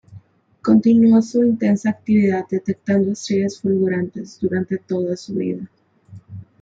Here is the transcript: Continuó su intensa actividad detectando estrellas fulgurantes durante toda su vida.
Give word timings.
Continuó 0.63 1.21
su 1.21 1.43
intensa 1.43 1.91
actividad 1.91 2.47
detectando 2.49 3.11
estrellas 3.11 3.61
fulgurantes 3.61 4.39
durante 4.39 4.79
toda 4.79 5.15
su 5.15 5.35
vida. 5.35 5.69